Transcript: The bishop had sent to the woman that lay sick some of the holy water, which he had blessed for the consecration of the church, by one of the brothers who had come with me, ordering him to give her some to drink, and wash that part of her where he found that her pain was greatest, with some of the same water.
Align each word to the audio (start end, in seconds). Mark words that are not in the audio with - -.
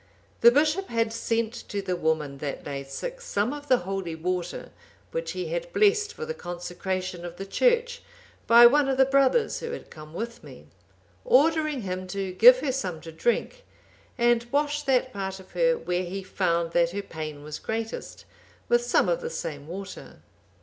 The 0.39 0.49
bishop 0.49 0.87
had 0.89 1.13
sent 1.13 1.53
to 1.69 1.79
the 1.79 1.95
woman 1.95 2.39
that 2.39 2.65
lay 2.65 2.83
sick 2.83 3.21
some 3.21 3.53
of 3.53 3.67
the 3.67 3.77
holy 3.85 4.15
water, 4.15 4.71
which 5.11 5.33
he 5.33 5.49
had 5.49 5.71
blessed 5.73 6.11
for 6.11 6.25
the 6.25 6.33
consecration 6.33 7.23
of 7.23 7.35
the 7.35 7.45
church, 7.45 8.01
by 8.47 8.65
one 8.65 8.89
of 8.89 8.97
the 8.97 9.05
brothers 9.05 9.59
who 9.59 9.69
had 9.73 9.91
come 9.91 10.15
with 10.15 10.43
me, 10.43 10.65
ordering 11.23 11.83
him 11.83 12.07
to 12.07 12.31
give 12.33 12.61
her 12.61 12.71
some 12.71 12.99
to 13.01 13.11
drink, 13.11 13.63
and 14.17 14.47
wash 14.51 14.81
that 14.81 15.13
part 15.13 15.39
of 15.39 15.51
her 15.51 15.77
where 15.77 16.01
he 16.01 16.23
found 16.23 16.71
that 16.71 16.89
her 16.93 17.03
pain 17.03 17.43
was 17.43 17.59
greatest, 17.59 18.25
with 18.69 18.83
some 18.83 19.07
of 19.07 19.21
the 19.21 19.29
same 19.29 19.67
water. 19.67 20.23